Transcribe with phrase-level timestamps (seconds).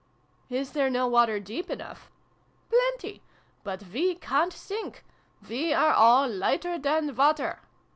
[0.49, 2.09] "Is there no water deep enough?""
[2.71, 3.21] Plenty!
[3.63, 5.05] But we ca'n't sink.
[5.47, 7.59] We are all lighter than water.